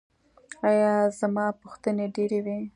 [0.67, 2.57] ایا زما پوښتنې ډیرې وې؟